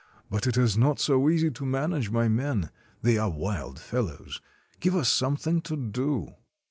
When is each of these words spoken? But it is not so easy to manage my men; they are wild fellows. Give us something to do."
But 0.31 0.47
it 0.47 0.57
is 0.57 0.79
not 0.79 0.97
so 0.99 1.29
easy 1.29 1.51
to 1.51 1.63
manage 1.63 2.09
my 2.09 2.27
men; 2.27 2.71
they 3.03 3.19
are 3.19 3.29
wild 3.29 3.77
fellows. 3.79 4.41
Give 4.79 4.95
us 4.95 5.09
something 5.09 5.61
to 5.61 5.75
do." 5.77 6.29